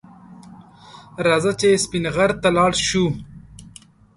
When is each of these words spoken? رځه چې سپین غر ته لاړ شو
رځه 1.25 1.51
چې 1.59 1.69
سپین 1.83 2.05
غر 2.15 2.31
ته 2.41 2.49
لاړ 2.57 2.71
شو 2.87 3.05